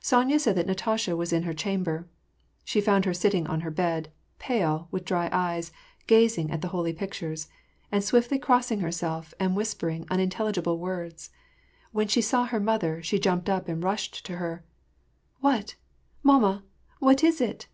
[0.00, 2.08] Sonya said that Na tasha was in her chamber.
[2.64, 5.70] She found her sitting on her bed, pale, with dry eyes,
[6.06, 7.48] gazing at the holy pictures;
[7.92, 11.28] and swiftly crossing herself, and whispering unintelligible words.
[11.92, 14.64] When she saw her mother, she jumped up and rushed to her.''
[15.42, 15.74] What?
[16.24, 16.64] Mamma?
[16.98, 17.66] What is it